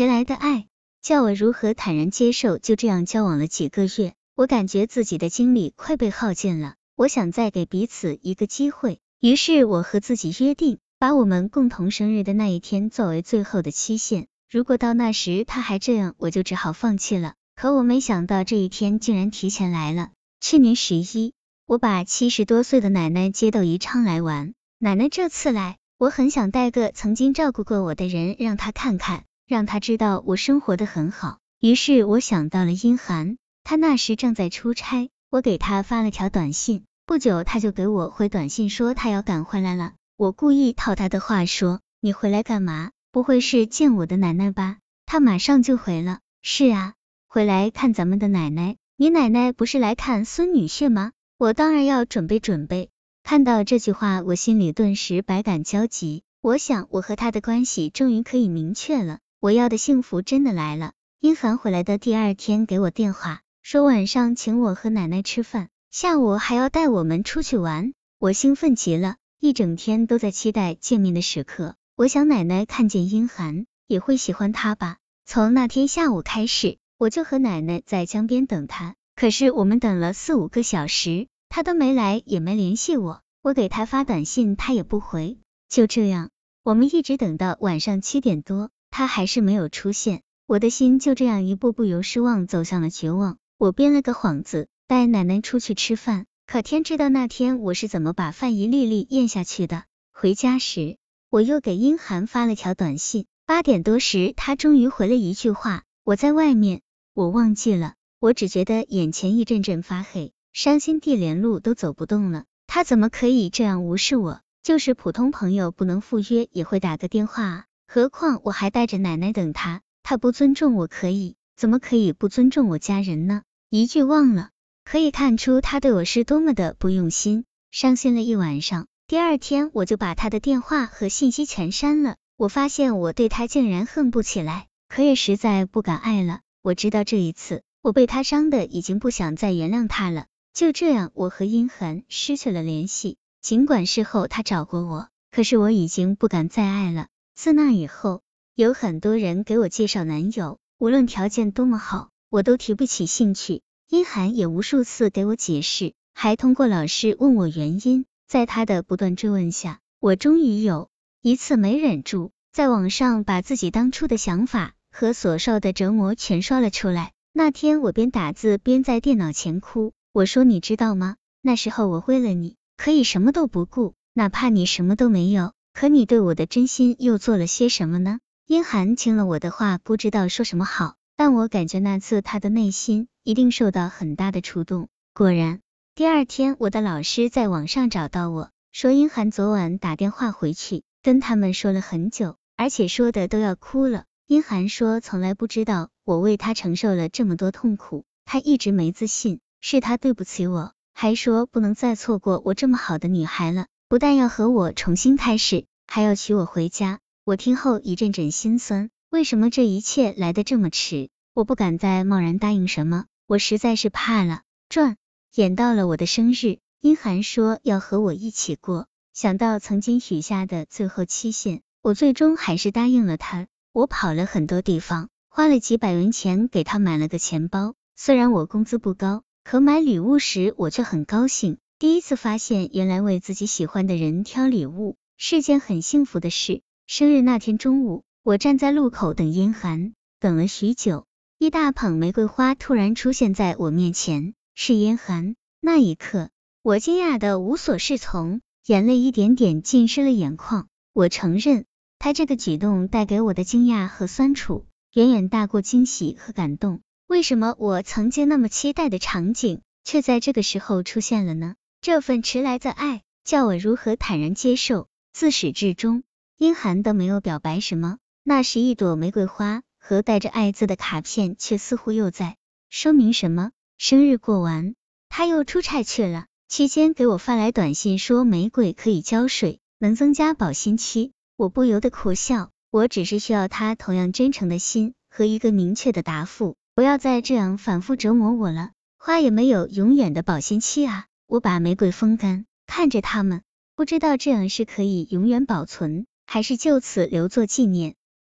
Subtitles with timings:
[0.00, 0.66] 谁来的爱？
[1.02, 2.56] 叫我如何坦然接受？
[2.56, 8.98] 就这样交往了几个月，我感觉自己的精力快被耗尽了，我想再给彼此一个机会。
[9.20, 14.26] 于是我和自己约定，把我们共同生日的那一天作为最后的期限。
[14.50, 17.34] 如果到那时他还这样，我就只好放弃了。
[17.54, 20.12] 可我没想到这一天竟然提前来了。
[20.40, 21.34] 去年十一，
[21.66, 24.54] 我把七十多岁的奶奶接到宜昌来玩。
[24.78, 31.38] 奶奶这次来，我很想带个曾经照顾过我的人让她看看，让他知道我生活的很好。
[31.58, 39.94] 于是我想到了殷寒，他那时正在出差，我给他发了条短信，不久他就给我回短信说他要赶回来了。
[40.16, 42.92] 我故意套他的话说：“你回来干嘛？
[43.10, 46.94] 不会是见我的奶奶吧？”他马上就回了：“是啊。”
[47.26, 51.10] 回来看咱们的奶奶，你奶奶不是来看孙女婿吗？
[51.38, 52.90] 我当然要准备准备。
[53.24, 56.22] 看到这句话，我心里顿时百感交集。
[56.40, 60.92] 我想，我和他的关系终于可以明确了，我要的幸福真的来了。
[61.18, 67.94] 殷寒回来的第二天给我电话，说晚上请我和奶奶吃饭，下午还要带我们出去玩。
[68.18, 71.74] 我兴奋极了，一整天都在期待见面的时刻。
[71.96, 74.98] 我想奶奶看见殷寒也会喜欢他吧。
[75.24, 76.76] 从那天下午开始。
[76.98, 83.22] 我就和奶奶在江边等他，可是我们等了四五个小时，他都没来，也没联系我。
[83.40, 85.38] 我给他发短信，他也不回。
[85.66, 86.28] 就这样，
[86.62, 90.22] 我们一直等到晚上七点多，他还是没有出现。
[90.46, 93.38] 我的心就这样一步步由失望走向了绝望。
[93.56, 96.26] 我编了个幌子，带奶奶出去吃饭。
[96.46, 99.84] 可天知道那天我是怎么把饭一粒粒咽下去的。
[100.12, 100.96] 回家时，
[101.30, 103.26] 我又给殷寒发了条短信。
[103.46, 106.82] 八点多时，他终于回了一句话：我在外面。
[107.14, 112.44] 我忘记了，我只觉得眼前一阵阵发黑，伤心地连路都走不动了。
[112.66, 114.40] 他怎么可以这样无视我？
[114.62, 119.80] 就是普通朋友不能赴约也会打个电话啊，何况我还带着奶奶等他。
[120.04, 123.42] 他不尊重我可以，怎么可以不尊重我家人呢？
[123.68, 124.50] 一句忘了，
[124.84, 127.46] 可以看出他对我是多么的不用心。
[127.72, 132.14] 伤心了一晚上，第二天我就把他的电话和信息全删了。
[132.36, 136.42] 我发现我对他竟然恨不起来，可也实在不敢爱了。
[136.62, 140.26] 我知道这一次我被他伤的已经不想再原谅他了。
[140.54, 143.16] 就这样，我和殷寒失去了联系。
[143.42, 147.08] 尽管事后他找过我，可是我已经不敢再爱了。
[147.42, 148.20] 自那以后，
[148.54, 153.62] 有很多人给我介绍男友，无论条件多么好，我都提不起兴趣。
[153.88, 158.04] 殷寒也无数次给我解释，还通过老师问我原因。
[158.28, 160.90] 在他的不断追问下，我终于有
[161.22, 164.74] 一次没忍住，在网上把自己当初的想法。
[164.92, 167.12] 和所受的折磨全说了出来。
[167.32, 171.16] 那天我边打字边在电脑前哭，我说你知道吗？
[171.40, 178.18] 那时候我为了你可以什么都不顾，哪怕你什么都没有，可你对我的真心又做了些什么呢？
[178.46, 184.88] 殷寒听了我的话，不知道说什么好，但我感觉那次他的内心一定受到很大的触动。
[185.14, 185.60] 果然，
[185.94, 194.04] 第二天我的老师在网上找到我说，殷寒昨晚打电话回去跟他们说了很久，而且说的都要哭了。
[194.26, 211.08] 殷寒说：“从来不知道我为他承受了这么多痛苦，他一直没自信，是他对不起我，还说不能再错过我这么好的女孩了，不但要和我重新开始，还要娶我回家。”我听后一阵阵心酸，为什么这一切来的这么迟？
[211.34, 214.42] 我不敢再贸然答应什么，我实在是怕了。
[214.68, 214.96] 转
[215.34, 223.48] 眼到了我的生日，殷寒说要和我一起过，想到曾经许下的最后期限，我最终还是答应了他。
[223.72, 227.74] 我跑了很多地方，花了几百元钱给他买了个钱包。
[227.96, 231.58] 虽然我工资不高，可买礼物时我却很高兴。
[231.80, 236.60] 第一次发现，原来为自己喜欢的人挑礼物是件很幸福的事。
[236.86, 241.06] 生日那天中午，我站在路口等殷寒，等了许久，
[241.38, 245.36] 一大捧玫瑰花突然出现在我面前，是殷寒。
[245.58, 246.28] 那一刻，
[246.62, 250.68] 我惊讶的无所适从，眼泪一点点浸湿了眼眶。
[250.92, 251.64] 我承认。
[251.98, 256.82] 他这个举动带给我的惊讶和酸楚，远远大过惊喜和感动。
[257.06, 261.54] 为什么我曾经那么期待的场景，却在这个时候出现了呢？
[261.82, 264.88] 这份迟来的爱，叫我如何坦然接受？
[265.14, 266.02] 自始至终，
[266.36, 272.36] 殷寒都没有表白什么，那是一朵玫瑰花和带着爱字的卡片，却似乎又在
[272.68, 273.52] 说明什么。
[273.78, 274.74] 生日过完，
[275.08, 281.12] 他又出差去了，期间给我发来短信说玫瑰可以浇水，能增加保鲜期。
[281.34, 288.72] 我不由得苦笑，我只是需要他同样真诚的心和一个明确的答复，不要再这样反复折磨我了。
[288.98, 291.06] 花也没有永远的保鲜期啊！
[291.30, 293.42] 我把玫瑰风干，看着它们，
[293.76, 297.94] 不知道这样是可以永远保存，还是就此留作纪念。